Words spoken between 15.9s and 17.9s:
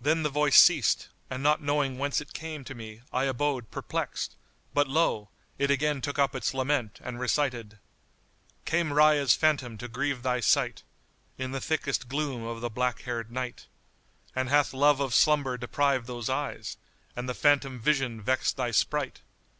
those eyes * And the phantom